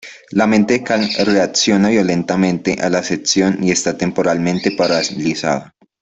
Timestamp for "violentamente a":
1.89-2.89